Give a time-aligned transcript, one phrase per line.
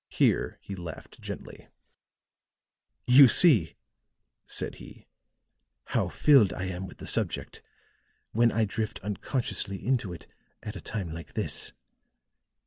[0.09, 1.67] Here he laughed gently.
[3.05, 3.75] "You see,"
[4.47, 5.05] said he,
[5.85, 7.61] "how filled I am with the subject,
[8.31, 10.25] when I drift unconsciously into it
[10.63, 11.73] at a time like this.